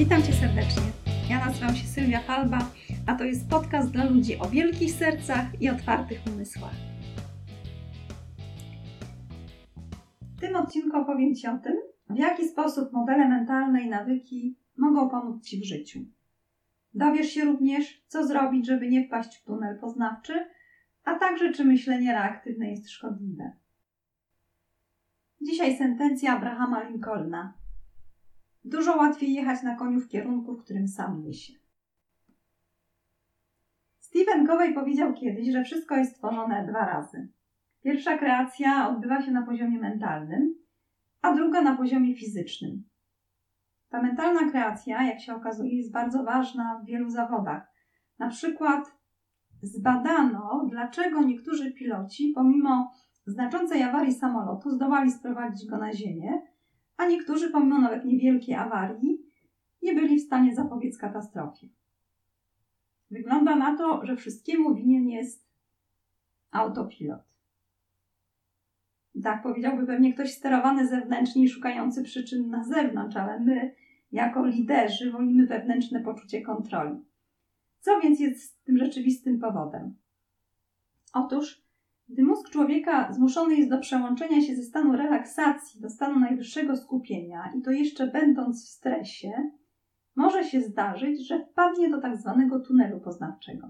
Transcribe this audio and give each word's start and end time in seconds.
Witam 0.00 0.22
Cię 0.22 0.32
serdecznie. 0.32 0.82
Ja 1.30 1.46
nazywam 1.46 1.74
się 1.74 1.86
Sylwia 1.86 2.20
Falba, 2.20 2.58
a 3.06 3.14
to 3.14 3.24
jest 3.24 3.50
podcast 3.50 3.90
dla 3.90 4.04
ludzi 4.04 4.38
o 4.38 4.48
wielkich 4.48 4.92
sercach 4.92 5.62
i 5.62 5.68
otwartych 5.68 6.18
umysłach. 6.34 6.74
W 10.36 10.40
tym 10.40 10.56
odcinku 10.56 10.96
opowiem 10.96 11.34
Ci 11.34 11.46
o 11.46 11.58
tym, 11.58 11.76
w 12.10 12.18
jaki 12.18 12.48
sposób 12.48 12.92
modele 12.92 13.28
mentalne 13.28 13.82
i 13.82 13.88
nawyki 13.88 14.56
mogą 14.76 15.10
pomóc 15.10 15.44
Ci 15.44 15.60
w 15.60 15.64
życiu. 15.64 16.00
Dowiesz 16.94 17.28
się 17.28 17.44
również, 17.44 18.04
co 18.06 18.26
zrobić, 18.26 18.66
żeby 18.66 18.88
nie 18.88 19.06
wpaść 19.06 19.36
w 19.36 19.44
tunel 19.44 19.78
poznawczy, 19.80 20.46
a 21.04 21.18
także 21.18 21.52
czy 21.52 21.64
myślenie 21.64 22.12
reaktywne 22.12 22.70
jest 22.70 22.90
szkodliwe. 22.90 23.52
Dzisiaj 25.40 25.76
sentencja 25.76 26.36
Abrahama 26.36 26.88
Lincolna. 26.88 27.59
Dużo 28.64 28.96
łatwiej 28.96 29.32
jechać 29.32 29.62
na 29.62 29.76
koniu 29.76 30.00
w 30.00 30.08
kierunku, 30.08 30.54
w 30.54 30.64
którym 30.64 30.88
sam 30.88 31.22
niesie. 31.22 31.52
Stephen 33.98 34.46
Covey 34.46 34.74
powiedział 34.74 35.14
kiedyś, 35.14 35.52
że 35.52 35.64
wszystko 35.64 35.96
jest 35.96 36.16
tworzone 36.16 36.66
dwa 36.66 36.86
razy. 36.86 37.28
Pierwsza 37.82 38.18
kreacja 38.18 38.88
odbywa 38.88 39.22
się 39.22 39.30
na 39.30 39.42
poziomie 39.42 39.78
mentalnym, 39.78 40.54
a 41.22 41.34
druga 41.34 41.62
na 41.62 41.76
poziomie 41.76 42.16
fizycznym. 42.16 42.84
Ta 43.88 44.02
mentalna 44.02 44.50
kreacja, 44.50 45.02
jak 45.02 45.20
się 45.20 45.34
okazuje, 45.34 45.76
jest 45.76 45.92
bardzo 45.92 46.24
ważna 46.24 46.80
w 46.82 46.86
wielu 46.86 47.10
zawodach. 47.10 47.72
Na 48.18 48.28
przykład 48.28 48.92
zbadano, 49.62 50.66
dlaczego 50.70 51.22
niektórzy 51.22 51.72
piloci, 51.72 52.32
pomimo 52.34 52.92
znaczącej 53.26 53.82
awarii 53.82 54.14
samolotu, 54.14 54.70
zdołali 54.70 55.10
sprowadzić 55.10 55.70
go 55.70 55.78
na 55.78 55.92
ziemię, 55.92 56.42
a 57.00 57.06
niektórzy, 57.06 57.50
pomimo 57.50 57.78
nawet 57.78 58.04
niewielkiej 58.04 58.54
awarii, 58.54 59.18
nie 59.82 59.94
byli 59.94 60.18
w 60.18 60.26
stanie 60.26 60.54
zapobiec 60.54 60.98
katastrofie. 60.98 61.68
Wygląda 63.10 63.56
na 63.56 63.76
to, 63.76 64.06
że 64.06 64.16
wszystkiemu 64.16 64.74
winien 64.74 65.08
jest 65.08 65.46
autopilot. 66.50 67.20
Tak 69.22 69.42
powiedziałby 69.42 69.86
pewnie 69.86 70.14
ktoś 70.14 70.32
sterowany 70.32 70.88
zewnętrznie 70.88 71.44
i 71.44 71.48
szukający 71.48 72.02
przyczyn 72.02 72.50
na 72.50 72.64
zewnątrz, 72.64 73.16
ale 73.16 73.40
my, 73.40 73.74
jako 74.12 74.46
liderzy, 74.46 75.10
wolimy 75.10 75.46
wewnętrzne 75.46 76.00
poczucie 76.00 76.42
kontroli. 76.42 77.00
Co 77.80 78.00
więc 78.00 78.20
jest 78.20 78.64
tym 78.64 78.78
rzeczywistym 78.78 79.38
powodem? 79.38 79.94
Otóż, 81.12 81.62
gdy 82.10 82.22
mózg 82.22 82.50
człowieka 82.50 83.12
zmuszony 83.12 83.56
jest 83.56 83.70
do 83.70 83.78
przełączenia 83.78 84.40
się 84.40 84.56
ze 84.56 84.62
stanu 84.62 84.92
relaksacji 84.92 85.80
do 85.80 85.90
stanu 85.90 86.20
najwyższego 86.20 86.76
skupienia, 86.76 87.52
i 87.58 87.62
to 87.62 87.70
jeszcze 87.70 88.06
będąc 88.06 88.64
w 88.64 88.68
stresie, 88.68 89.50
może 90.16 90.44
się 90.44 90.60
zdarzyć, 90.60 91.28
że 91.28 91.44
wpadnie 91.44 91.90
do 91.90 92.00
tak 92.00 92.16
zwanego 92.16 92.60
tunelu 92.60 93.00
poznawczego. 93.00 93.68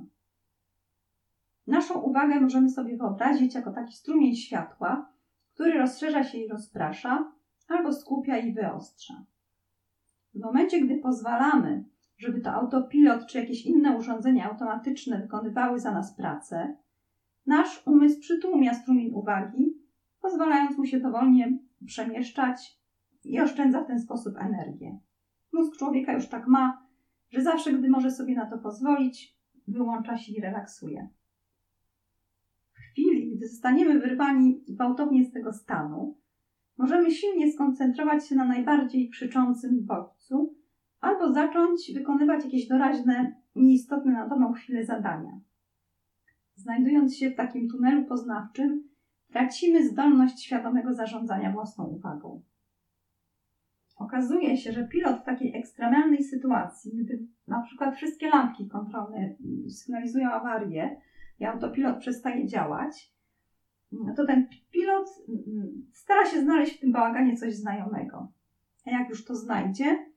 Naszą 1.66 2.00
uwagę 2.00 2.40
możemy 2.40 2.70
sobie 2.70 2.96
wyobrazić 2.96 3.54
jako 3.54 3.72
taki 3.72 3.92
strumień 3.92 4.34
światła, 4.34 5.12
który 5.54 5.78
rozszerza 5.78 6.24
się 6.24 6.38
i 6.38 6.48
rozprasza, 6.48 7.32
albo 7.68 7.92
skupia 7.92 8.38
i 8.38 8.52
wyostrza. 8.52 9.24
W 10.34 10.40
momencie, 10.40 10.80
gdy 10.80 10.98
pozwalamy, 10.98 11.84
żeby 12.18 12.40
to 12.40 12.52
autopilot 12.52 13.26
czy 13.26 13.38
jakieś 13.38 13.66
inne 13.66 13.96
urządzenia 13.96 14.50
automatyczne 14.50 15.20
wykonywały 15.20 15.80
za 15.80 15.92
nas 15.92 16.16
pracę, 16.16 16.76
nasz 17.50 17.86
umysł 17.86 18.20
przytłumia 18.20 18.74
strumień 18.74 19.10
uwagi, 19.14 19.74
pozwalając 20.20 20.78
mu 20.78 20.84
się 20.84 21.00
dowolnie 21.00 21.58
przemieszczać 21.86 22.80
i 23.24 23.40
oszczędza 23.40 23.84
w 23.84 23.86
ten 23.86 24.00
sposób 24.00 24.34
energię. 24.36 24.98
Mózg 25.52 25.78
człowieka 25.78 26.12
już 26.12 26.28
tak 26.28 26.46
ma, 26.46 26.86
że 27.30 27.42
zawsze, 27.42 27.72
gdy 27.72 27.88
może 27.88 28.10
sobie 28.10 28.34
na 28.34 28.50
to 28.50 28.58
pozwolić, 28.58 29.36
wyłącza 29.68 30.16
się 30.16 30.32
i 30.32 30.40
relaksuje. 30.40 31.08
W 32.74 32.78
chwili, 32.78 33.36
gdy 33.36 33.48
zostaniemy 33.48 34.00
wyrwani 34.00 34.64
gwałtownie 34.68 35.24
z 35.24 35.32
tego 35.32 35.52
stanu, 35.52 36.18
możemy 36.78 37.10
silnie 37.10 37.52
skoncentrować 37.52 38.28
się 38.28 38.34
na 38.34 38.44
najbardziej 38.44 39.10
krzyczącym 39.10 39.86
bodźcu 39.86 40.54
albo 41.00 41.32
zacząć 41.32 41.92
wykonywać 41.94 42.44
jakieś 42.44 42.68
doraźne, 42.68 43.36
nieistotne 43.54 44.12
na 44.12 44.28
daną 44.28 44.52
chwilę 44.52 44.84
zadania. 44.84 45.40
Znajdując 46.62 47.16
się 47.16 47.30
w 47.30 47.36
takim 47.36 47.68
tunelu 47.68 48.04
poznawczym, 48.04 48.88
tracimy 49.32 49.88
zdolność 49.88 50.44
świadomego 50.44 50.94
zarządzania 50.94 51.52
własną 51.52 51.84
uwagą. 51.84 52.42
Okazuje 53.96 54.56
się, 54.56 54.72
że 54.72 54.88
pilot 54.88 55.20
w 55.20 55.24
takiej 55.24 55.56
ekstremalnej 55.56 56.24
sytuacji, 56.24 56.92
gdy 56.96 57.26
na 57.46 57.62
przykład 57.62 57.96
wszystkie 57.96 58.28
lampki 58.28 58.68
kontrolne 58.68 59.34
sygnalizują 59.68 60.30
awarię 60.30 61.00
i 61.38 61.44
autopilot 61.44 61.98
przestaje 61.98 62.46
działać, 62.46 63.14
to 64.16 64.26
ten 64.26 64.48
pilot 64.70 65.08
stara 65.92 66.26
się 66.26 66.40
znaleźć 66.40 66.76
w 66.76 66.80
tym 66.80 66.92
bałaganie 66.92 67.36
coś 67.36 67.54
znajomego. 67.54 68.32
A 68.86 68.90
jak 68.90 69.08
już 69.08 69.24
to 69.24 69.34
znajdzie, 69.34 70.09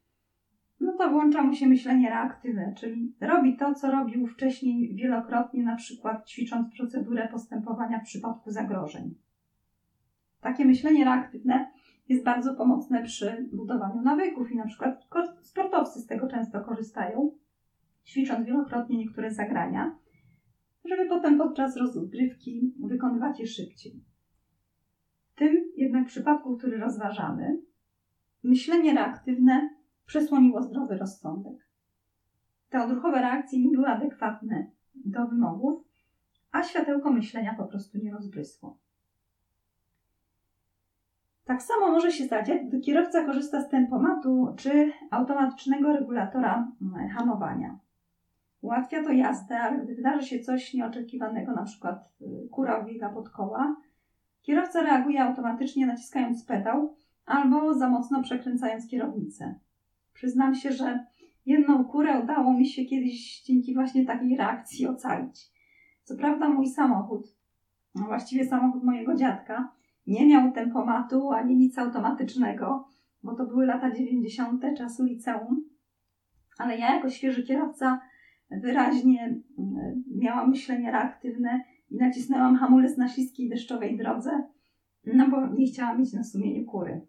to 1.03 1.09
włącza 1.09 1.43
mu 1.43 1.53
się 1.53 1.67
myślenie 1.67 2.09
reaktywne, 2.09 2.73
czyli 2.77 3.15
robi 3.21 3.57
to, 3.57 3.73
co 3.73 3.91
robił 3.91 4.27
wcześniej 4.27 4.95
wielokrotnie, 4.95 5.63
na 5.63 5.75
przykład 5.75 6.27
ćwicząc 6.27 6.75
procedurę 6.77 7.27
postępowania 7.27 7.99
w 7.99 8.03
przypadku 8.03 8.51
zagrożeń. 8.51 9.15
Takie 10.41 10.65
myślenie 10.65 11.05
reaktywne 11.05 11.71
jest 12.09 12.23
bardzo 12.23 12.55
pomocne 12.55 13.03
przy 13.03 13.49
budowaniu 13.53 14.01
nawyków 14.01 14.51
i 14.51 14.55
na 14.55 14.65
przykład 14.65 15.07
sportowcy 15.41 15.99
z 15.99 16.07
tego 16.07 16.27
często 16.27 16.61
korzystają, 16.61 17.31
ćwicząc 18.05 18.45
wielokrotnie 18.45 18.97
niektóre 18.97 19.33
zagrania, 19.33 19.95
żeby 20.85 21.09
potem 21.09 21.37
podczas 21.37 21.77
rozgrywki 21.77 22.73
wykonywać 22.79 23.39
je 23.39 23.47
szybciej. 23.47 24.03
W 25.31 25.35
tym 25.35 25.71
jednak 25.77 26.07
przypadku, 26.07 26.57
który 26.57 26.77
rozważamy, 26.77 27.57
myślenie 28.43 28.93
reaktywne 28.93 29.69
przesłoniło 30.05 30.61
zdrowy 30.61 30.97
rozsądek. 30.97 31.67
Te 32.69 32.83
odruchowe 32.83 33.21
reakcje 33.21 33.59
nie 33.59 33.71
były 33.71 33.87
adekwatne 33.87 34.67
do 34.95 35.27
wymogów, 35.27 35.83
a 36.51 36.63
światełko 36.63 37.11
myślenia 37.11 37.53
po 37.57 37.65
prostu 37.65 37.97
nie 37.97 38.11
rozbrysło. 38.11 38.77
Tak 41.45 41.63
samo 41.63 41.91
może 41.91 42.11
się 42.11 42.25
stać, 42.25 42.51
gdy 42.67 42.79
kierowca 42.79 43.25
korzysta 43.25 43.61
z 43.61 43.69
tempomatu 43.69 44.53
czy 44.57 44.91
automatycznego 45.11 45.93
regulatora 45.93 46.71
mm, 46.81 47.09
hamowania. 47.09 47.79
Ułatwia 48.61 49.03
to 49.03 49.11
jazdę, 49.11 49.59
ale 49.59 49.77
gdy 49.79 49.95
wydarzy 49.95 50.27
się 50.27 50.39
coś 50.39 50.73
nieoczekiwanego, 50.73 51.63
przykład 51.65 52.09
y, 52.21 52.49
kura 52.51 52.77
ubiega 52.77 53.09
pod 53.09 53.29
koła, 53.29 53.75
kierowca 54.41 54.81
reaguje 54.81 55.23
automatycznie 55.23 55.85
naciskając 55.85 56.45
pedał 56.45 56.95
albo 57.25 57.73
za 57.73 57.89
mocno 57.89 58.23
przekręcając 58.23 58.87
kierownicę. 58.87 59.59
Przyznam 60.13 60.55
się, 60.55 60.71
że 60.71 61.05
jedną 61.45 61.85
kurę 61.85 62.19
udało 62.23 62.53
mi 62.53 62.67
się 62.67 62.85
kiedyś 62.85 63.41
dzięki 63.41 63.73
właśnie 63.73 64.05
takiej 64.05 64.37
reakcji 64.37 64.87
ocalić. 64.87 65.51
Co 66.03 66.15
prawda 66.15 66.49
mój 66.49 66.67
samochód, 66.67 67.37
no 67.95 68.05
właściwie 68.05 68.45
samochód 68.45 68.83
mojego 68.83 69.15
dziadka, 69.15 69.71
nie 70.07 70.27
miał 70.27 70.51
tempomatu 70.51 71.31
ani 71.31 71.55
nic 71.55 71.77
automatycznego, 71.77 72.87
bo 73.23 73.35
to 73.35 73.45
były 73.45 73.65
lata 73.65 73.91
90. 73.91 74.63
czasu 74.77 75.03
liceum. 75.03 75.69
Ale 76.57 76.77
ja 76.77 76.95
jako 76.95 77.09
świeży 77.09 77.43
kierowca 77.43 78.01
wyraźnie 78.51 79.41
mm, 79.57 80.03
miałam 80.15 80.49
myślenie 80.49 80.91
reaktywne 80.91 81.63
i 81.89 81.97
nacisnęłam 81.97 82.55
hamulec 82.55 82.97
na 82.97 83.07
śliskiej 83.07 83.49
deszczowej 83.49 83.97
drodze, 83.97 84.43
no 85.05 85.29
bo 85.29 85.47
nie 85.47 85.65
chciałam 85.65 85.99
mieć 85.99 86.13
na 86.13 86.23
sumieniu 86.23 86.65
kury. 86.65 87.01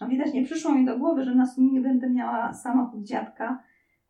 A 0.00 0.06
widać, 0.06 0.32
nie 0.32 0.44
przyszło 0.44 0.74
mi 0.74 0.84
do 0.84 0.98
głowy, 0.98 1.24
że 1.24 1.34
na 1.34 1.46
sumieniu 1.46 1.82
będę 1.82 2.10
miała 2.10 2.52
samochód 2.52 3.04
dziadka, 3.04 3.62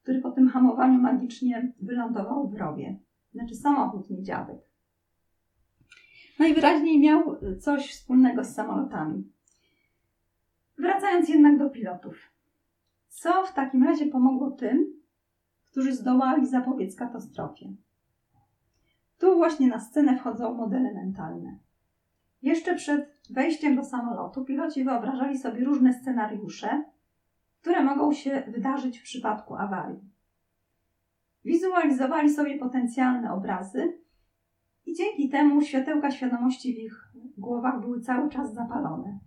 który 0.02 0.20
po 0.20 0.30
tym 0.30 0.48
hamowaniu 0.48 1.02
magicznie 1.02 1.72
wylądował 1.80 2.48
w 2.48 2.54
rowie. 2.54 2.98
Znaczy 3.32 3.54
samochód, 3.54 4.10
nie 4.10 4.22
dziadek. 4.22 4.58
Najwyraźniej 6.38 7.00
miał 7.00 7.36
coś 7.60 7.92
wspólnego 7.92 8.44
z 8.44 8.54
samolotami. 8.54 9.32
Wracając 10.78 11.28
jednak 11.28 11.58
do 11.58 11.70
pilotów. 11.70 12.16
Co 13.08 13.46
w 13.46 13.52
takim 13.52 13.84
razie 13.84 14.06
pomogło 14.06 14.50
tym, 14.50 14.86
którzy 15.70 15.94
zdołali 15.94 16.46
zapobiec 16.46 16.96
katastrofie? 16.96 17.74
Tu 19.18 19.36
właśnie 19.36 19.68
na 19.68 19.80
scenę 19.80 20.18
wchodzą 20.18 20.54
modele 20.54 20.94
mentalne. 20.94 21.58
Jeszcze 22.44 22.74
przed 22.74 23.18
wejściem 23.30 23.76
do 23.76 23.84
samolotu 23.84 24.44
piloci 24.44 24.84
wyobrażali 24.84 25.38
sobie 25.38 25.64
różne 25.64 25.92
scenariusze, 25.92 26.84
które 27.60 27.84
mogą 27.84 28.12
się 28.12 28.42
wydarzyć 28.48 28.98
w 28.98 29.02
przypadku 29.02 29.54
awarii. 29.54 30.00
Wizualizowali 31.44 32.30
sobie 32.30 32.58
potencjalne 32.58 33.32
obrazy 33.32 33.98
i 34.86 34.94
dzięki 34.94 35.28
temu 35.28 35.60
światełka 35.62 36.10
świadomości 36.10 36.74
w 36.74 36.78
ich 36.78 37.12
głowach 37.38 37.80
były 37.80 38.00
cały 38.00 38.30
czas 38.30 38.54
zapalone. 38.54 39.18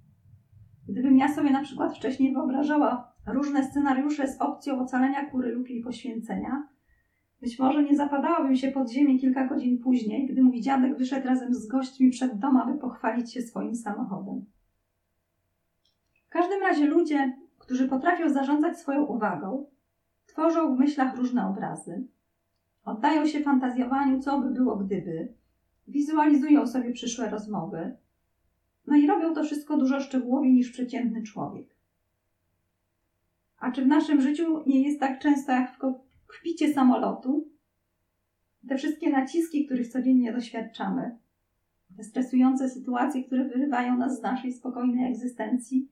Gdybym 0.88 1.18
ja 1.18 1.34
sobie 1.34 1.52
na 1.52 1.62
przykład 1.62 1.98
wcześniej 1.98 2.34
wyobrażała 2.34 3.14
różne 3.28 3.64
scenariusze 3.64 4.28
z 4.28 4.42
opcją 4.42 4.80
ocalenia 4.80 5.30
kury 5.30 5.52
lub 5.52 5.70
jej 5.70 5.84
poświęcenia, 5.84 6.68
być 7.42 7.60
może 7.60 7.84
nie 7.84 7.96
zapadałabym 7.96 8.56
się 8.56 8.72
pod 8.72 8.92
ziemię 8.92 9.20
kilka 9.20 9.48
godzin 9.48 9.80
później, 9.80 10.28
gdy 10.28 10.42
mój 10.42 10.62
dziadek 10.62 10.98
wyszedł 10.98 11.28
razem 11.28 11.54
z 11.54 11.68
gośćmi 11.68 12.10
przed 12.10 12.40
dom, 12.40 12.58
aby 12.58 12.80
pochwalić 12.80 13.34
się 13.34 13.42
swoim 13.42 13.76
samochodem. 13.76 14.46
W 16.26 16.30
każdym 16.30 16.62
razie 16.62 16.86
ludzie, 16.86 17.38
którzy 17.58 17.88
potrafią 17.88 18.30
zarządzać 18.30 18.80
swoją 18.80 19.06
uwagą, 19.06 19.66
tworzą 20.26 20.76
w 20.76 20.80
myślach 20.80 21.18
różne 21.18 21.48
obrazy, 21.48 22.08
oddają 22.86 23.28
się 23.28 23.40
fantazjowaniu, 23.40 24.20
co 24.20 24.42
by 24.42 24.50
było 24.50 24.76
gdyby, 24.76 25.34
wizualizują 25.88 26.68
sobie 26.68 26.92
przyszłe 26.92 27.30
rozmowy, 27.30 27.96
no 28.88 28.96
i 28.96 29.08
robią 29.08 29.34
to 29.34 29.44
wszystko 29.44 29.78
dużo 29.78 30.00
szczegółowiej 30.00 30.54
niż 30.54 30.72
przeciętny 30.72 31.24
człowiek. 31.24 31.68
A 33.60 33.72
czy 33.72 33.82
w 33.82 33.88
naszym 33.88 34.22
życiu 34.22 34.64
nie 34.66 34.84
jest 34.84 35.00
tak 35.00 35.20
często 35.20 35.52
jak 35.52 35.76
w 35.76 35.78
kokpicie 36.28 36.74
samolotu? 36.74 37.52
Te 38.70 38.78
wszystkie 38.78 39.10
naciski, 39.10 39.66
których 39.66 39.88
codziennie 39.88 40.34
doświadczamy, 40.34 41.18
te 41.98 42.04
stresujące 42.04 42.70
sytuacje, 42.70 43.24
które 43.24 43.46
wyrywają 43.46 43.98
nas 43.98 44.20
z 44.20 44.22
naszej 44.22 44.54
spokojnej 44.54 45.12
egzystencji. 45.12 45.92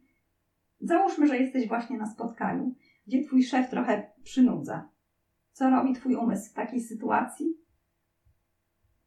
Załóżmy, 0.80 1.28
że 1.28 1.38
jesteś 1.38 1.68
właśnie 1.68 1.98
na 1.98 2.06
spotkaniu, 2.06 2.76
gdzie 3.08 3.24
twój 3.24 3.44
szef 3.44 3.70
trochę 3.70 4.12
przynudza. 4.24 4.90
Co 5.52 5.70
robi 5.70 5.94
twój 5.94 6.16
umysł 6.16 6.52
w 6.52 6.54
takiej 6.54 6.82
sytuacji? 6.82 7.58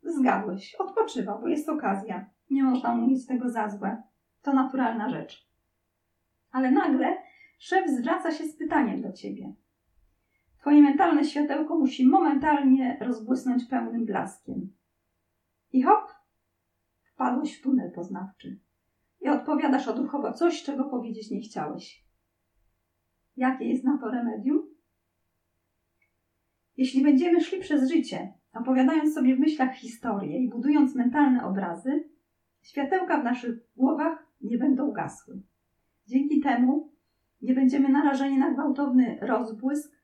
Zgadłeś, 0.02 0.74
odpoczywa, 0.74 1.38
bo 1.38 1.48
jest 1.48 1.69
okazja. 1.69 2.31
Nie 2.50 2.62
można 2.62 2.94
mu 2.94 3.06
nic 3.06 3.26
tego 3.26 3.50
za 3.50 3.69
złe. 3.69 4.02
To 4.42 4.52
naturalna 4.52 5.10
rzecz. 5.10 5.48
Ale 6.50 6.70
nagle 6.70 7.16
szef 7.58 7.90
zwraca 7.90 8.31
się 8.31 8.44
z 8.44 8.56
pytaniem 8.56 9.02
do 9.02 9.12
ciebie. 9.12 9.52
Twoje 10.69 10.82
mentalne 10.82 11.25
światełko 11.25 11.79
musi 11.79 12.06
momentalnie 12.06 12.99
rozbłysnąć 13.00 13.65
pełnym 13.65 14.05
blaskiem. 14.05 14.73
I 15.73 15.82
hop, 15.82 16.11
wpadłeś 17.03 17.59
w 17.59 17.62
tunel 17.62 17.93
poznawczy. 17.93 18.59
I 19.20 19.29
odpowiadasz 19.29 19.88
odruchowo 19.88 20.32
coś, 20.32 20.62
czego 20.62 20.85
powiedzieć 20.85 21.31
nie 21.31 21.41
chciałeś. 21.41 22.05
Jakie 23.37 23.65
jest 23.65 23.85
na 23.85 23.99
to 23.99 24.11
remedium? 24.11 24.62
Jeśli 26.76 27.03
będziemy 27.03 27.41
szli 27.41 27.61
przez 27.61 27.91
życie, 27.91 28.32
opowiadając 28.53 29.15
sobie 29.15 29.37
w 29.37 29.41
myślach 29.41 29.75
historię 29.75 30.38
i 30.38 30.49
budując 30.49 30.94
mentalne 30.94 31.44
obrazy, 31.44 32.09
światełka 32.62 33.20
w 33.20 33.25
naszych 33.25 33.59
głowach 33.76 34.26
nie 34.41 34.59
będą 34.59 34.93
gasły. 34.93 35.43
Dzięki 36.06 36.41
temu 36.41 36.93
nie 37.43 37.55
będziemy 37.55 37.88
narażeni 37.88 38.38
na 38.38 38.50
gwałtowny 38.50 39.19
rozbłysk, 39.23 39.97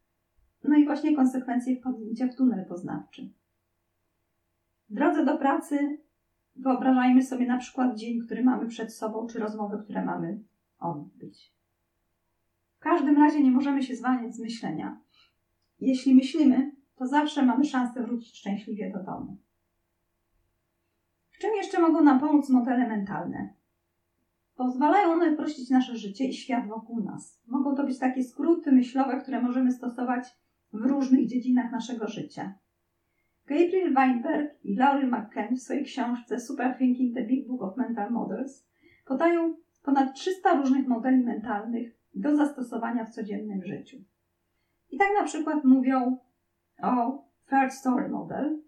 no 0.65 0.77
i 0.77 0.85
właśnie 0.85 1.17
konsekwencje 1.17 1.77
wpadnięcia 1.77 2.27
w 2.27 2.35
tunel 2.35 2.65
poznawczy. 2.65 3.31
W 4.91 4.95
drodze 4.95 5.25
do 5.25 5.39
pracy 5.39 5.99
wyobrażajmy 6.57 7.23
sobie 7.23 7.47
na 7.47 7.59
przykład 7.59 7.97
dzień, 7.97 8.21
który 8.21 8.45
mamy 8.45 8.67
przed 8.67 8.95
sobą, 8.95 9.27
czy 9.27 9.39
rozmowy, 9.39 9.79
które 9.85 10.05
mamy 10.05 10.41
odbyć. 10.79 11.55
W 12.77 12.79
każdym 12.79 13.17
razie 13.17 13.43
nie 13.43 13.51
możemy 13.51 13.83
się 13.83 13.97
zwalniać 13.97 14.35
z 14.35 14.41
myślenia. 14.41 15.01
Jeśli 15.81 16.15
myślimy, 16.15 16.73
to 16.97 17.07
zawsze 17.07 17.43
mamy 17.43 17.65
szansę 17.65 18.03
wrócić 18.03 18.39
szczęśliwie 18.39 18.91
do 18.91 19.03
domu. 19.03 19.37
W 21.31 21.39
czym 21.39 21.51
jeszcze 21.55 21.81
mogą 21.81 22.03
nam 22.03 22.21
pomóc 22.21 22.51
modele 22.51 22.89
mentalne? 22.89 23.55
Pozwalają 24.57 25.13
one 25.13 25.33
uprościć 25.33 25.71
nasze 25.71 25.97
życie 25.97 26.25
i 26.29 26.35
świat 26.35 26.69
wokół 26.69 27.01
nas. 27.01 27.43
Mogą 27.47 27.75
to 27.75 27.85
być 27.85 27.99
takie 27.99 28.23
skróty 28.23 28.73
myślowe, 28.73 29.21
które 29.21 29.43
możemy 29.43 29.73
stosować 29.73 30.44
w 30.75 30.87
różnych 30.87 31.27
dziedzinach 31.27 31.73
naszego 31.73 32.09
życia. 32.09 32.55
Gabriel 33.47 33.95
Weinberg 33.95 34.65
i 34.65 34.77
Laurie 34.77 35.07
McKen 35.07 35.57
w 35.57 35.61
swojej 35.61 35.85
książce 35.85 36.41
Super 36.41 36.79
Thinking 36.79 37.15
The 37.15 37.25
Big 37.25 37.49
Book 37.49 37.63
of 37.63 37.77
Mental 37.77 38.11
Models 38.11 38.67
podają 39.07 39.55
ponad 39.83 40.15
300 40.15 40.55
różnych 40.55 40.89
modeli 40.89 41.25
mentalnych 41.25 41.97
do 42.15 42.37
zastosowania 42.37 43.05
w 43.05 43.11
codziennym 43.11 43.63
życiu. 43.65 43.97
I 44.91 44.99
tak 44.99 45.09
na 45.19 45.25
przykład 45.25 45.65
mówią 45.65 46.19
o 46.83 47.25
Third 47.51 47.73
Story 47.73 48.09
Model, 48.09 48.63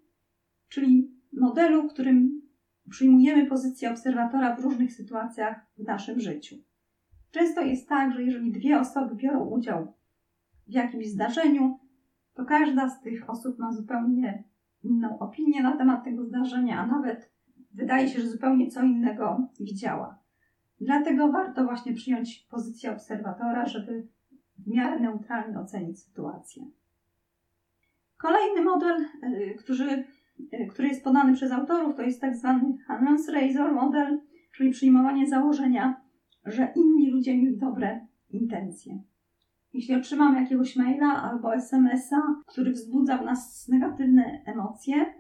czyli 0.69 1.11
modelu, 1.33 1.83
w 1.83 1.93
którym 1.93 2.43
przyjmujemy 2.91 3.47
pozycję 3.47 3.91
obserwatora 3.91 4.57
w 4.57 4.61
różnych 4.61 4.93
sytuacjach 4.93 5.67
w 5.79 5.85
naszym 5.85 6.21
życiu. 6.21 6.57
Często 7.31 7.61
jest 7.61 7.89
tak, 7.89 8.13
że 8.13 8.23
jeżeli 8.23 8.53
dwie 8.53 8.81
osoby 8.81 9.15
biorą 9.15 9.45
udział 9.45 9.93
w 10.67 10.73
jakimś 10.73 11.07
zdarzeniu, 11.07 11.79
to 12.37 12.45
każda 12.45 12.89
z 12.89 13.01
tych 13.01 13.31
osób 13.31 13.59
ma 13.59 13.73
zupełnie 13.73 14.45
inną 14.83 15.19
opinię 15.19 15.63
na 15.63 15.77
temat 15.77 16.05
tego 16.05 16.25
zdarzenia, 16.25 16.79
a 16.79 16.87
nawet 16.87 17.31
wydaje 17.75 18.09
się, 18.09 18.21
że 18.21 18.29
zupełnie 18.29 18.71
co 18.71 18.83
innego 18.83 19.49
widziała. 19.61 20.19
Dlatego 20.81 21.33
warto 21.33 21.65
właśnie 21.65 21.95
przyjąć 21.95 22.47
pozycję 22.51 22.93
obserwatora, 22.93 23.67
żeby 23.67 24.09
w 24.59 24.67
miarę 24.69 25.01
neutralnie 25.01 25.61
ocenić 25.61 26.03
sytuację. 26.03 26.65
Kolejny 28.17 28.63
model, 28.63 29.05
y, 29.25 29.55
który, 29.59 30.05
y, 30.53 30.67
który 30.71 30.89
jest 30.89 31.05
podany 31.05 31.35
przez 31.35 31.53
autorów, 31.53 31.97
to 31.97 32.03
jest 32.03 32.21
tak 32.21 32.37
zwany 32.37 32.79
Hanlon's 32.89 33.33
Razor 33.33 33.73
model, 33.73 34.21
czyli 34.53 34.71
przyjmowanie 34.71 35.29
założenia, 35.29 36.01
że 36.45 36.73
inni 36.77 37.11
ludzie 37.11 37.37
mieli 37.39 37.59
dobre 37.59 38.07
intencje. 38.31 39.03
Jeśli 39.77 39.95
otrzymamy 39.95 40.41
jakiegoś 40.41 40.77
maila 40.77 41.23
albo 41.23 41.55
SMS-a, 41.55 42.23
który 42.47 42.73
wzbudza 42.73 43.19
w 43.19 43.25
nas 43.25 43.69
negatywne 43.69 44.43
emocje, 44.47 45.15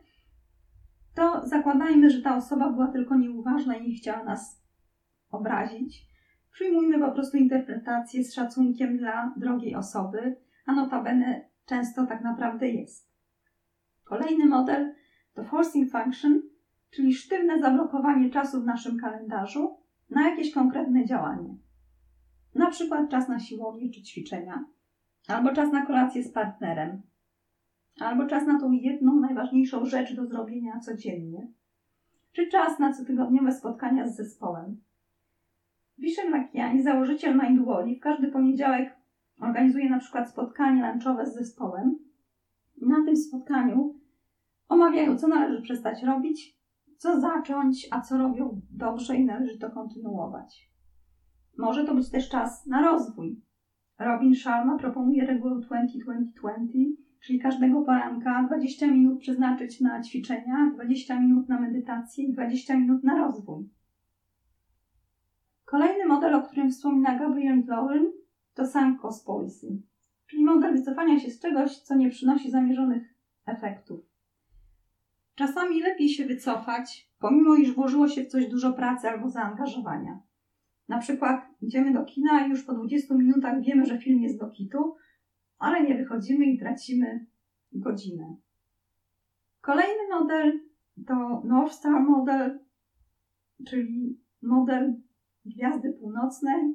to 1.14 1.46
zakładajmy, 1.46 2.10
że 2.10 2.22
ta 2.22 2.36
osoba 2.36 2.72
była 2.72 2.88
tylko 2.88 3.16
nieuważna 3.16 3.76
i 3.76 3.88
nie 3.88 3.94
chciała 3.94 4.24
nas 4.24 4.62
obrazić. 5.30 6.06
Przyjmujmy 6.52 6.98
po 6.98 7.12
prostu 7.12 7.36
interpretację 7.36 8.24
z 8.24 8.34
szacunkiem 8.34 8.98
dla 8.98 9.34
drogiej 9.36 9.74
osoby, 9.74 10.36
a 10.66 10.72
notabene 10.72 11.48
często 11.66 12.06
tak 12.06 12.24
naprawdę 12.24 12.68
jest. 12.68 13.10
Kolejny 14.04 14.46
model 14.46 14.94
to 15.34 15.44
forcing 15.44 15.90
function, 15.90 16.42
czyli 16.90 17.14
sztywne 17.14 17.60
zablokowanie 17.60 18.30
czasu 18.30 18.62
w 18.62 18.66
naszym 18.66 18.98
kalendarzu 18.98 19.76
na 20.10 20.30
jakieś 20.30 20.54
konkretne 20.54 21.04
działanie. 21.04 21.65
Na 22.56 22.70
przykład 22.70 23.10
czas 23.10 23.28
na 23.28 23.38
siłownię 23.38 23.90
czy 23.90 24.02
ćwiczenia, 24.02 24.64
albo 25.28 25.52
czas 25.52 25.72
na 25.72 25.86
kolację 25.86 26.22
z 26.22 26.32
partnerem, 26.32 27.02
albo 28.00 28.26
czas 28.26 28.46
na 28.46 28.60
tą 28.60 28.72
jedną 28.72 29.20
najważniejszą 29.20 29.84
rzecz 29.84 30.14
do 30.14 30.26
zrobienia 30.26 30.80
codziennie, 30.80 31.48
czy 32.32 32.46
czas 32.46 32.78
na 32.78 32.92
cotygodniowe 32.92 33.52
spotkania 33.52 34.08
z 34.08 34.16
zespołem. 34.16 34.80
Vishen 35.98 36.30
Lakiani, 36.30 36.82
założyciel 36.82 37.40
Mindwalli, 37.42 37.96
w 37.96 38.00
każdy 38.00 38.28
poniedziałek 38.28 38.96
organizuje 39.40 39.90
na 39.90 39.98
przykład 39.98 40.30
spotkanie 40.30 40.92
lunchowe 40.92 41.26
z 41.26 41.34
zespołem. 41.34 41.98
Na 42.82 43.04
tym 43.04 43.16
spotkaniu 43.16 43.94
omawiają, 44.68 45.18
co 45.18 45.28
należy 45.28 45.62
przestać 45.62 46.02
robić, 46.02 46.56
co 46.96 47.20
zacząć, 47.20 47.88
a 47.90 48.00
co 48.00 48.18
robią 48.18 48.60
dobrze 48.70 49.16
i 49.16 49.25
należy 49.25 49.58
to 49.58 49.70
kontynuować. 49.70 50.75
Może 51.58 51.84
to 51.84 51.94
być 51.94 52.10
też 52.10 52.28
czas 52.28 52.66
na 52.66 52.82
rozwój. 52.82 53.40
Robin 53.98 54.34
Sharma 54.34 54.78
proponuje 54.78 55.26
regułę 55.26 55.60
20-20-20, 55.60 56.92
czyli 57.20 57.38
każdego 57.38 57.82
poranka 57.82 58.44
20 58.46 58.86
minut 58.86 59.20
przeznaczyć 59.20 59.80
na 59.80 60.02
ćwiczenia, 60.02 60.70
20 60.75 61.20
minut 61.20 61.48
na 61.48 61.60
medytację 61.60 62.25
i 62.25 62.32
20 62.32 62.76
minut 62.76 63.04
na 63.04 63.18
rozwój. 63.18 63.68
Kolejny 65.64 66.06
model, 66.06 66.34
o 66.34 66.42
którym 66.42 66.70
wspomina 66.70 67.18
Gabriel 67.18 67.62
Lauren, 67.66 68.06
to 68.54 68.66
sunk 68.66 69.00
cost 69.00 69.26
policy, 69.26 69.82
czyli 70.26 70.44
model 70.44 70.72
wycofania 70.72 71.20
się 71.20 71.30
z 71.30 71.40
czegoś, 71.40 71.78
co 71.78 71.94
nie 71.94 72.10
przynosi 72.10 72.50
zamierzonych 72.50 73.14
efektów. 73.46 74.00
Czasami 75.34 75.80
lepiej 75.80 76.08
się 76.08 76.26
wycofać, 76.26 77.10
pomimo 77.18 77.54
iż 77.54 77.75
włożyło 77.75 78.08
się 78.08 78.25
w 78.25 78.28
coś 78.28 78.48
dużo 78.48 78.72
pracy 78.72 79.08
albo 79.08 79.28
zaangażowania. 79.28 80.20
Na 80.88 80.98
przykład 80.98 81.45
idziemy 81.60 81.92
do 81.92 82.04
kina 82.04 82.46
i 82.46 82.50
już 82.50 82.64
po 82.64 82.75
20 82.75 83.14
minutach 83.14 83.62
wiemy, 83.62 83.86
że 83.86 83.98
film 83.98 84.20
jest 84.20 84.40
do 84.40 84.50
kitu, 84.50 84.94
ale 85.58 85.82
nie 85.82 85.94
wychodzimy 85.94 86.44
i 86.44 86.58
tracimy 86.58 87.26
godzinę. 87.72 88.36
Kolejny 89.60 90.08
model 90.10 90.60
to 91.06 91.42
North 91.44 91.75
Star 91.75 92.02
model, 92.02 92.58
czyli 93.66 94.20
model 94.42 94.94
Gwiazdy 95.44 95.92
Północnej. 95.92 96.75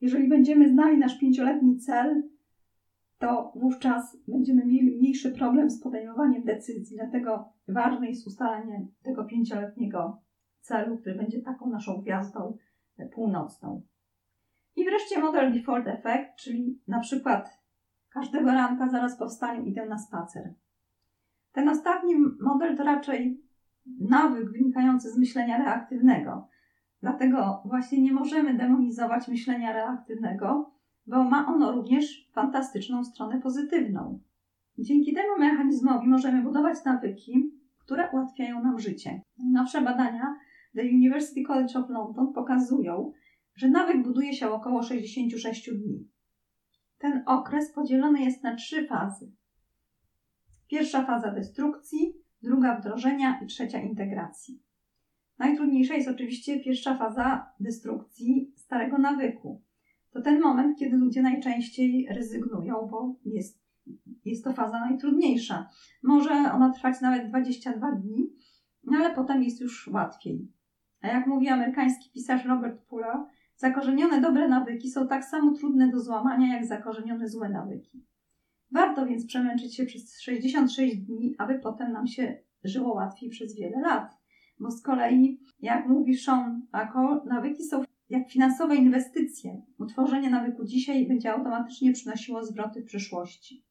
Jeżeli 0.00 0.28
będziemy 0.28 0.68
znali 0.68 0.98
nasz 0.98 1.18
pięcioletni 1.18 1.76
cel, 1.76 2.22
to 3.18 3.52
wówczas 3.56 4.16
będziemy 4.28 4.66
mieli 4.66 4.96
mniejszy 4.96 5.32
problem 5.32 5.70
z 5.70 5.80
podejmowaniem 5.80 6.44
decyzji. 6.44 6.96
Dlatego 6.96 7.48
ważne 7.68 8.08
jest 8.08 8.26
ustalenie 8.26 8.86
tego 9.02 9.24
pięcioletniego 9.24 10.20
celu, 10.60 10.98
który 10.98 11.14
będzie 11.14 11.42
taką 11.42 11.70
naszą 11.70 12.00
gwiazdą 12.00 12.56
północną. 13.14 13.82
I 14.76 14.84
wreszcie 14.84 15.20
model 15.20 15.52
default 15.52 15.86
effect, 15.86 16.36
czyli 16.36 16.80
na 16.88 17.00
przykład 17.00 17.62
każdego 18.10 18.52
ranka 18.52 18.88
zaraz 18.88 19.18
po 19.18 19.28
wstaniu 19.28 19.64
idę 19.64 19.86
na 19.86 19.98
spacer. 19.98 20.54
Ten 21.52 21.68
ostatni 21.68 22.14
model 22.40 22.76
to 22.76 22.84
raczej 22.84 23.42
nawyk 24.00 24.52
wynikający 24.52 25.10
z 25.10 25.18
myślenia 25.18 25.58
reaktywnego. 25.58 26.48
Dlatego 27.00 27.62
właśnie 27.64 28.02
nie 28.02 28.12
możemy 28.12 28.54
demonizować 28.54 29.28
myślenia 29.28 29.72
reaktywnego, 29.72 30.72
bo 31.06 31.24
ma 31.24 31.46
ono 31.46 31.72
również 31.72 32.30
fantastyczną 32.32 33.04
stronę 33.04 33.40
pozytywną. 33.40 34.20
Dzięki 34.78 35.14
temu 35.14 35.38
mechanizmowi 35.38 36.08
możemy 36.08 36.42
budować 36.42 36.84
nawyki, 36.84 37.52
które 37.78 38.10
ułatwiają 38.10 38.62
nam 38.62 38.78
życie. 38.78 39.22
Najnowsze 39.38 39.80
badania 39.80 40.34
The 40.76 40.82
University 40.82 41.42
College 41.42 41.78
of 41.78 41.90
London 41.90 42.32
pokazują, 42.32 43.12
że 43.54 43.68
nawyk 43.68 44.02
buduje 44.02 44.32
się 44.32 44.50
około 44.50 44.82
66 44.82 45.70
dni. 45.70 46.08
Ten 46.98 47.22
okres 47.26 47.72
podzielony 47.72 48.24
jest 48.24 48.42
na 48.42 48.56
trzy 48.56 48.86
fazy. 48.86 49.32
Pierwsza 50.68 51.06
faza 51.06 51.32
destrukcji, 51.32 52.14
druga 52.42 52.80
wdrożenia 52.80 53.40
i 53.44 53.46
trzecia 53.46 53.80
integracji. 53.80 54.62
Najtrudniejsza 55.38 55.94
jest 55.94 56.08
oczywiście 56.08 56.60
pierwsza 56.60 56.96
faza 56.96 57.52
destrukcji 57.60 58.52
starego 58.56 58.98
nawyku. 58.98 59.62
To 60.10 60.22
ten 60.22 60.40
moment, 60.40 60.78
kiedy 60.78 60.96
ludzie 60.96 61.22
najczęściej 61.22 62.06
rezygnują, 62.10 62.88
bo 62.90 63.16
jest, 63.24 63.62
jest 64.24 64.44
to 64.44 64.52
faza 64.52 64.80
najtrudniejsza. 64.80 65.68
Może 66.02 66.30
ona 66.32 66.72
trwać 66.72 67.00
nawet 67.00 67.28
22 67.28 67.92
dni, 67.92 68.32
no 68.84 68.98
ale 68.98 69.14
potem 69.14 69.42
jest 69.42 69.60
już 69.60 69.88
łatwiej. 69.88 70.48
A 71.02 71.08
jak 71.08 71.26
mówi 71.26 71.48
amerykański 71.48 72.10
pisarz 72.10 72.44
Robert 72.44 72.82
Pula, 72.82 73.26
zakorzenione 73.56 74.20
dobre 74.20 74.48
nawyki 74.48 74.90
są 74.90 75.08
tak 75.08 75.24
samo 75.24 75.54
trudne 75.54 75.88
do 75.88 76.00
złamania, 76.00 76.54
jak 76.54 76.66
zakorzenione 76.66 77.28
złe 77.28 77.48
nawyki. 77.48 78.04
Warto 78.70 79.06
więc 79.06 79.26
przemęczyć 79.26 79.76
się 79.76 79.86
przez 79.86 80.20
66 80.20 80.96
dni, 80.96 81.34
aby 81.38 81.58
potem 81.58 81.92
nam 81.92 82.06
się 82.06 82.38
żyło 82.64 82.94
łatwiej 82.94 83.30
przez 83.30 83.56
wiele 83.56 83.80
lat. 83.80 84.18
Bo 84.60 84.70
z 84.70 84.82
kolei, 84.82 85.40
jak 85.60 85.88
mówi 85.88 86.18
Sean 86.18 86.66
Ako, 86.72 87.24
nawyki 87.26 87.64
są 87.64 87.84
jak 88.10 88.30
finansowe 88.30 88.76
inwestycje. 88.76 89.62
Utworzenie 89.78 90.30
nawyku 90.30 90.64
dzisiaj 90.64 91.08
będzie 91.08 91.32
automatycznie 91.32 91.92
przynosiło 91.92 92.44
zwroty 92.44 92.82
w 92.82 92.84
przyszłości. 92.84 93.64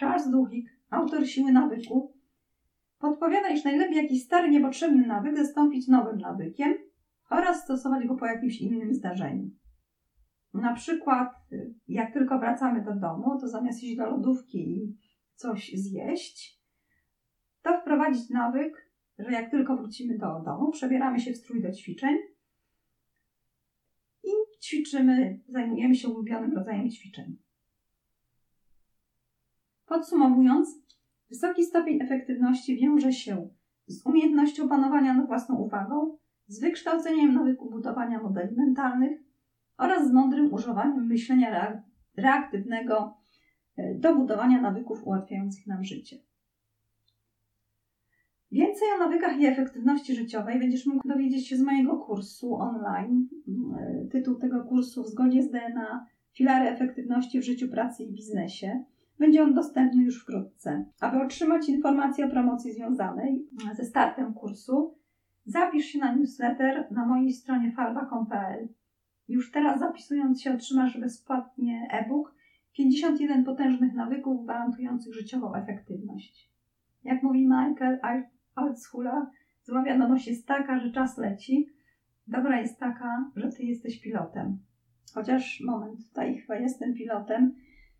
Charles 0.00 0.30
Duhigg, 0.30 0.70
autor 0.90 1.26
Siły 1.26 1.52
Nawyku, 1.52 2.15
podpowiada, 3.10 3.48
iż 3.48 3.64
najlepiej 3.64 3.96
jakiś 3.96 4.24
stary, 4.24 4.50
niepotrzebny 4.50 5.06
nawyk 5.06 5.36
zastąpić 5.36 5.88
nowym 5.88 6.18
nawykiem 6.18 6.74
oraz 7.30 7.62
stosować 7.62 8.06
go 8.06 8.14
po 8.14 8.26
jakimś 8.26 8.60
innym 8.60 8.94
zdarzeniu. 8.94 9.50
Na 10.54 10.74
przykład, 10.74 11.28
jak 11.88 12.12
tylko 12.12 12.38
wracamy 12.38 12.84
do 12.84 12.94
domu, 12.94 13.40
to 13.40 13.48
zamiast 13.48 13.82
iść 13.82 13.96
do 13.96 14.10
lodówki 14.10 14.58
i 14.58 14.96
coś 15.34 15.72
zjeść, 15.74 16.60
to 17.62 17.80
wprowadzić 17.80 18.30
nawyk, 18.30 18.90
że 19.18 19.32
jak 19.32 19.50
tylko 19.50 19.76
wrócimy 19.76 20.18
do 20.18 20.42
domu, 20.44 20.70
przebieramy 20.70 21.20
się 21.20 21.32
w 21.32 21.36
strój 21.36 21.62
do 21.62 21.72
ćwiczeń 21.72 22.16
i 24.24 24.30
ćwiczymy, 24.62 25.40
zajmujemy 25.48 25.94
się 25.94 26.08
ulubionym 26.08 26.54
rodzajem 26.54 26.90
ćwiczeń. 26.90 27.36
Podsumowując, 29.86 30.68
wysoki 31.30 31.64
stopień 31.64 32.02
efektywności 32.02 32.76
wiąże 32.76 33.12
się 33.12 33.48
z 33.86 34.06
umiejętnością 34.06 34.68
panowania 34.68 35.14
nad 35.14 35.26
własną 35.26 35.56
uwagą, 35.56 36.16
z 36.46 36.60
wykształceniem 36.60 37.34
nawyku 37.34 37.70
budowania 37.70 38.22
modeli 38.22 38.56
mentalnych 38.56 39.20
oraz 39.78 40.08
z 40.08 40.12
mądrym 40.12 40.54
używaniem 40.54 41.06
myślenia 41.06 41.82
reaktywnego 42.16 43.16
e, 43.76 43.94
do 43.94 44.14
budowania 44.14 44.60
nawyków 44.60 45.06
ułatwiających 45.06 45.66
nam 45.66 45.84
życie. 45.84 46.16
Więcej 48.52 48.88
o 48.96 48.98
nawykach 48.98 49.38
i 49.40 49.46
efektywności 49.46 50.14
życiowej 50.14 50.58
będziesz 50.58 50.86
mógł 50.86 51.08
dowiedzieć 51.08 51.48
się 51.48 51.56
z 51.56 51.62
mojego 51.62 51.96
kursu 51.96 52.54
online. 52.54 53.28
E, 53.78 54.08
tytuł 54.10 54.34
tego 54.34 54.64
kursu 54.64 55.02
w 55.02 55.08
zgodzie 55.08 55.42
z 55.42 55.50
DNA 55.50 56.06
Filary 56.32 56.68
efektywności 56.68 57.40
w 57.40 57.44
życiu, 57.44 57.68
pracy 57.68 58.04
i 58.04 58.12
biznesie. 58.12 58.84
Będzie 59.18 59.42
on 59.42 59.54
dostępny 59.54 60.02
już 60.02 60.22
wkrótce. 60.22 60.84
Aby 61.00 61.22
otrzymać 61.22 61.68
informacje 61.68 62.26
o 62.26 62.30
promocji 62.30 62.72
związanej 62.72 63.46
ze 63.74 63.84
startem 63.84 64.34
kursu, 64.34 64.94
zapisz 65.46 65.84
się 65.84 65.98
na 65.98 66.14
newsletter 66.14 66.88
na 66.90 67.06
mojej 67.06 67.32
stronie 67.32 67.72
falba.pl. 67.72 68.68
Już 69.28 69.50
teraz 69.50 69.80
zapisując 69.80 70.42
się 70.42 70.54
otrzymasz 70.54 71.00
bezpłatnie 71.00 71.88
e-book 71.92 72.34
51 72.72 73.44
potężnych 73.44 73.94
nawyków 73.94 74.44
gwarantujących 74.44 75.14
życiową 75.14 75.54
efektywność. 75.54 76.50
Jak 77.04 77.22
mówi 77.22 77.48
Michael 77.48 78.00
Altshuler, 78.54 79.22
zła 79.62 79.82
wiadomość 79.82 80.28
jest 80.28 80.46
taka, 80.46 80.80
że 80.80 80.92
czas 80.92 81.18
leci. 81.18 81.68
Dobra 82.26 82.60
jest 82.60 82.78
taka, 82.78 83.30
że 83.36 83.48
ty 83.48 83.62
jesteś 83.62 84.00
pilotem. 84.00 84.58
Chociaż 85.14 85.62
moment, 85.66 86.08
tutaj 86.08 86.38
chyba 86.38 86.56
jestem 86.56 86.94
pilotem. 86.94 87.54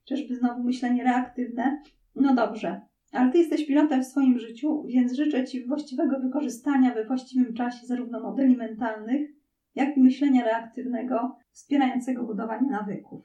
Czyżby 0.09 0.35
znowu 0.35 0.63
myślenie 0.63 1.05
reaktywne? 1.05 1.83
No 2.15 2.35
dobrze, 2.35 2.81
ale 3.13 3.33
ty 3.33 3.39
jesteś 3.39 3.67
pilotem 3.67 4.03
w 4.03 4.07
swoim 4.07 4.39
życiu, 4.39 4.85
więc 4.87 5.13
życzę 5.13 5.45
ci 5.45 5.67
właściwego 5.67 6.21
wykorzystania 6.21 6.95
we 6.95 7.05
właściwym 7.05 7.55
czasie 7.55 7.87
zarówno 7.87 8.21
modeli 8.21 8.57
mentalnych, 8.57 9.31
jak 9.75 9.97
i 9.97 10.01
myślenia 10.01 10.45
reaktywnego, 10.45 11.37
wspierającego 11.51 12.25
budowanie 12.25 12.71
nawyków. 12.71 13.25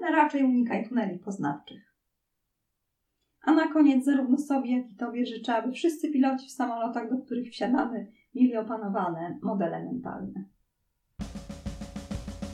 No 0.00 0.06
raczej 0.06 0.44
unikaj 0.44 0.88
tuneli 0.88 1.18
poznawczych. 1.18 1.94
A 3.42 3.52
na 3.52 3.68
koniec 3.68 4.04
zarówno 4.04 4.38
sobie, 4.38 4.76
jak 4.76 4.90
i 4.90 4.94
Tobie 4.94 5.26
życzę, 5.26 5.54
aby 5.54 5.72
wszyscy 5.72 6.10
piloci 6.10 6.46
w 6.46 6.52
samolotach, 6.52 7.10
do 7.10 7.18
których 7.18 7.50
wsiadamy, 7.50 8.06
mieli 8.34 8.56
opanowane 8.56 9.38
modele 9.42 9.84
mentalne. 9.84 10.44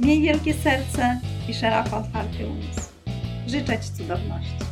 Miej 0.01 0.23
wielkie 0.23 0.55
serce 0.55 1.21
i 1.49 1.55
szeroko 1.55 1.97
otwarty 1.97 2.47
umysł. 2.47 2.80
Życzę 3.47 3.79
Ci 3.79 3.93
cudowności. 3.93 4.70